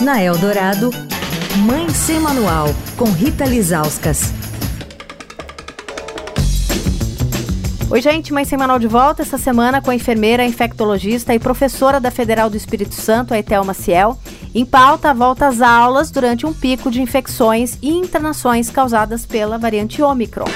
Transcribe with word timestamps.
Na 0.00 0.20
Eldorado, 0.20 0.90
Mãe 1.58 1.88
Sem 1.90 2.18
Manual, 2.18 2.66
com 2.96 3.04
Rita 3.04 3.44
Lizauskas. 3.44 4.32
Oi, 7.88 8.00
gente, 8.02 8.32
Mãe 8.32 8.44
Sem 8.44 8.58
Manual 8.58 8.80
de 8.80 8.88
volta 8.88 9.22
essa 9.22 9.38
semana 9.38 9.80
com 9.80 9.92
a 9.92 9.94
enfermeira, 9.94 10.44
infectologista 10.44 11.32
e 11.32 11.38
professora 11.38 12.00
da 12.00 12.10
Federal 12.10 12.50
do 12.50 12.56
Espírito 12.56 12.94
Santo, 12.94 13.32
a 13.32 13.38
Etel 13.38 13.64
Maciel. 13.64 14.18
Em 14.52 14.64
pauta, 14.64 15.10
a 15.10 15.14
volta 15.14 15.46
às 15.46 15.60
aulas 15.60 16.10
durante 16.10 16.44
um 16.44 16.52
pico 16.52 16.90
de 16.90 17.00
infecções 17.00 17.78
e 17.80 17.90
internações 17.90 18.70
causadas 18.70 19.24
pela 19.24 19.58
variante 19.58 20.02
Omicron. 20.02 20.50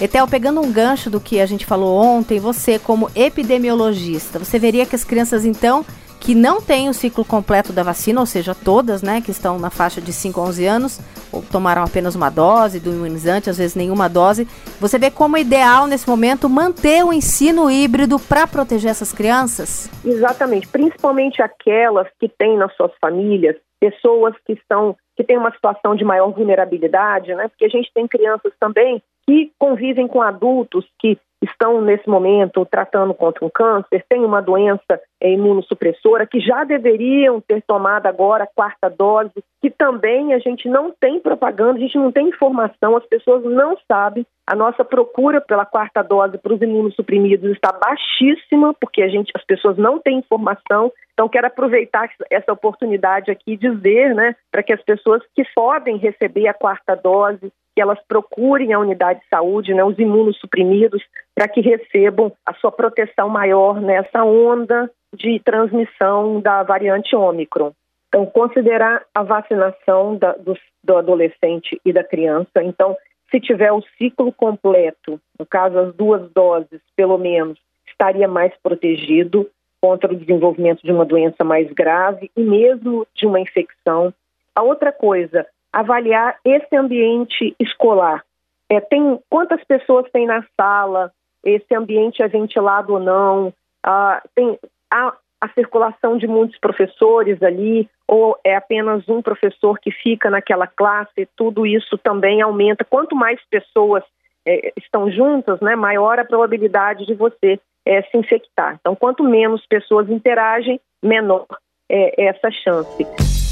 Etel, 0.00 0.26
pegando 0.28 0.60
um 0.60 0.70
gancho 0.70 1.10
do 1.10 1.20
que 1.20 1.40
a 1.40 1.46
gente 1.46 1.66
falou 1.66 2.00
ontem, 2.00 2.38
você 2.38 2.78
como 2.78 3.10
epidemiologista, 3.14 4.38
você 4.38 4.58
veria 4.58 4.86
que 4.86 4.94
as 4.94 5.04
crianças 5.04 5.44
então 5.44 5.84
que 6.22 6.36
não 6.36 6.62
têm 6.62 6.88
o 6.88 6.94
ciclo 6.94 7.24
completo 7.24 7.72
da 7.72 7.82
vacina, 7.82 8.20
ou 8.20 8.26
seja, 8.26 8.54
todas, 8.54 9.02
né, 9.02 9.20
que 9.20 9.32
estão 9.32 9.58
na 9.58 9.70
faixa 9.70 10.00
de 10.00 10.12
5 10.12 10.40
a 10.40 10.44
11 10.44 10.66
anos, 10.66 11.00
ou 11.32 11.42
tomaram 11.42 11.82
apenas 11.82 12.14
uma 12.14 12.30
dose 12.30 12.78
do 12.78 12.90
imunizante, 12.90 13.50
às 13.50 13.58
vezes 13.58 13.74
nenhuma 13.74 14.08
dose, 14.08 14.46
você 14.80 15.00
vê 15.00 15.10
como 15.10 15.36
é 15.36 15.40
ideal 15.40 15.88
nesse 15.88 16.08
momento 16.08 16.48
manter 16.48 17.04
o 17.04 17.12
ensino 17.12 17.68
híbrido 17.68 18.20
para 18.20 18.46
proteger 18.46 18.92
essas 18.92 19.12
crianças? 19.12 19.90
Exatamente, 20.04 20.68
principalmente 20.68 21.42
aquelas 21.42 22.06
que 22.20 22.28
têm 22.28 22.56
nas 22.56 22.72
suas 22.76 22.92
famílias 23.00 23.56
pessoas 23.80 24.32
que 24.46 24.52
estão 24.52 24.96
que 25.16 25.24
têm 25.24 25.36
uma 25.36 25.52
situação 25.52 25.94
de 25.94 26.04
maior 26.04 26.30
vulnerabilidade, 26.30 27.34
né? 27.34 27.48
Porque 27.48 27.66
a 27.66 27.68
gente 27.68 27.92
tem 27.92 28.06
crianças 28.06 28.52
também 28.58 29.02
que 29.26 29.52
convivem 29.58 30.06
com 30.06 30.20
adultos 30.20 30.86
que 30.98 31.18
estão 31.42 31.80
nesse 31.80 32.08
momento 32.08 32.64
tratando 32.64 33.12
contra 33.12 33.44
um 33.44 33.50
câncer, 33.50 34.04
têm 34.08 34.24
uma 34.24 34.40
doença 34.40 35.00
é, 35.20 35.32
imunossupressora, 35.32 36.26
que 36.26 36.40
já 36.40 36.64
deveriam 36.64 37.40
ter 37.40 37.62
tomado 37.62 38.06
agora 38.06 38.44
a 38.44 38.46
quarta 38.46 38.88
dose, 38.88 39.32
que 39.60 39.70
também 39.70 40.32
a 40.32 40.38
gente 40.38 40.68
não 40.68 40.92
tem 40.92 41.18
propaganda, 41.18 41.78
a 41.78 41.80
gente 41.80 41.98
não 41.98 42.12
tem 42.12 42.28
informação, 42.28 42.96
as 42.96 43.04
pessoas 43.06 43.42
não 43.44 43.76
sabem. 43.88 44.24
A 44.46 44.54
nossa 44.54 44.84
procura 44.84 45.40
pela 45.40 45.64
quarta 45.64 46.02
dose 46.02 46.38
para 46.38 46.54
os 46.54 46.62
imunossuprimidos 46.62 47.50
está 47.52 47.72
baixíssima, 47.72 48.74
porque 48.74 49.02
a 49.02 49.08
gente, 49.08 49.32
as 49.34 49.44
pessoas 49.44 49.76
não 49.76 49.98
têm 49.98 50.18
informação. 50.18 50.92
Então, 51.12 51.28
quero 51.28 51.46
aproveitar 51.46 52.08
essa 52.30 52.52
oportunidade 52.52 53.30
aqui 53.30 53.52
e 53.52 53.56
dizer, 53.56 54.14
né, 54.14 54.34
para 54.50 54.62
que 54.62 54.72
as 54.72 54.82
pessoas 54.82 55.22
que 55.34 55.44
podem 55.54 55.96
receber 55.96 56.48
a 56.48 56.54
quarta 56.54 56.94
dose, 56.94 57.52
que 57.74 57.80
elas 57.80 57.98
procurem 58.06 58.72
a 58.72 58.78
unidade 58.78 59.20
de 59.20 59.28
saúde, 59.28 59.74
né, 59.74 59.82
os 59.82 59.98
imunossuprimidos, 59.98 61.02
para 61.34 61.48
que 61.48 61.60
recebam 61.60 62.32
a 62.44 62.54
sua 62.54 62.70
proteção 62.70 63.28
maior 63.28 63.80
nessa 63.80 64.24
onda 64.24 64.90
de 65.14 65.40
transmissão 65.40 66.40
da 66.40 66.62
variante 66.62 67.14
Ômicron. 67.16 67.72
Então, 68.08 68.26
considerar 68.26 69.04
a 69.14 69.22
vacinação 69.22 70.16
da, 70.16 70.32
do, 70.32 70.56
do 70.84 70.96
adolescente 70.96 71.80
e 71.84 71.92
da 71.92 72.04
criança. 72.04 72.62
Então, 72.62 72.94
se 73.30 73.40
tiver 73.40 73.72
o 73.72 73.82
ciclo 73.96 74.30
completo, 74.30 75.18
no 75.38 75.46
caso 75.46 75.78
as 75.78 75.94
duas 75.94 76.30
doses, 76.32 76.80
pelo 76.94 77.16
menos, 77.16 77.58
estaria 77.86 78.28
mais 78.28 78.52
protegido 78.62 79.48
contra 79.80 80.12
o 80.12 80.16
desenvolvimento 80.16 80.82
de 80.82 80.92
uma 80.92 81.04
doença 81.04 81.42
mais 81.42 81.70
grave 81.72 82.30
e 82.36 82.42
mesmo 82.42 83.06
de 83.14 83.26
uma 83.26 83.40
infecção. 83.40 84.12
A 84.54 84.62
outra 84.62 84.92
coisa, 84.92 85.46
avaliar 85.72 86.36
esse 86.44 86.76
ambiente 86.76 87.54
escolar. 87.58 88.24
É, 88.68 88.80
tem 88.80 89.18
quantas 89.28 89.62
pessoas 89.64 90.10
tem 90.12 90.26
na 90.26 90.44
sala? 90.56 91.10
Esse 91.44 91.74
ambiente 91.74 92.22
é 92.22 92.28
ventilado 92.28 92.94
ou 92.94 93.00
não? 93.00 93.52
Ah, 93.82 94.22
tem 94.34 94.58
a, 94.90 95.14
a 95.40 95.48
circulação 95.48 96.16
de 96.16 96.26
muitos 96.26 96.58
professores 96.58 97.42
ali 97.42 97.88
ou 98.06 98.38
é 98.44 98.54
apenas 98.54 99.08
um 99.08 99.22
professor 99.22 99.78
que 99.78 99.90
fica 99.90 100.30
naquela 100.30 100.66
classe? 100.66 101.28
Tudo 101.36 101.66
isso 101.66 101.98
também 101.98 102.42
aumenta. 102.42 102.84
Quanto 102.84 103.16
mais 103.16 103.40
pessoas 103.50 104.04
é, 104.46 104.72
estão 104.76 105.10
juntas, 105.10 105.60
né, 105.60 105.74
maior 105.74 106.18
a 106.18 106.24
probabilidade 106.24 107.06
de 107.06 107.14
você 107.14 107.58
é, 107.84 108.02
se 108.02 108.16
infectar. 108.16 108.76
Então, 108.80 108.94
quanto 108.94 109.24
menos 109.24 109.66
pessoas 109.66 110.08
interagem, 110.08 110.80
menor 111.02 111.46
é 111.88 112.26
essa 112.26 112.50
chance. 112.50 113.51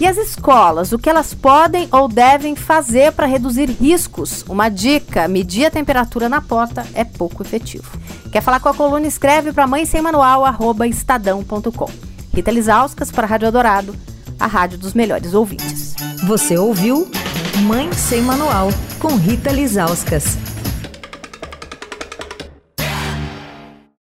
E 0.00 0.06
as 0.06 0.16
escolas, 0.16 0.92
o 0.92 0.98
que 0.98 1.08
elas 1.08 1.32
podem 1.32 1.88
ou 1.92 2.08
devem 2.08 2.56
fazer 2.56 3.12
para 3.12 3.26
reduzir 3.26 3.70
riscos? 3.70 4.44
Uma 4.48 4.68
dica: 4.68 5.28
medir 5.28 5.66
a 5.66 5.70
temperatura 5.70 6.28
na 6.28 6.40
porta 6.40 6.84
é 6.94 7.04
pouco 7.04 7.42
efetivo. 7.42 7.98
Quer 8.32 8.42
falar 8.42 8.60
com 8.60 8.68
a 8.68 8.74
coluna? 8.74 9.06
Escreve 9.06 9.52
para 9.52 9.66
mãe 9.66 9.86
sem 9.86 10.02
manual, 10.02 10.42
estadão.com. 10.88 11.88
Rita 12.34 12.50
Lisauskas 12.50 13.12
para 13.12 13.26
a 13.26 13.30
Rádio 13.30 13.46
Adorado, 13.46 13.94
a 14.40 14.46
rádio 14.46 14.76
dos 14.76 14.92
melhores 14.92 15.34
ouvintes. 15.34 15.94
Você 16.26 16.58
ouviu 16.58 17.08
Mãe 17.62 17.92
Sem 17.92 18.22
Manual, 18.22 18.70
com 18.98 19.14
Rita 19.14 19.52
Lisauskas. 19.52 20.36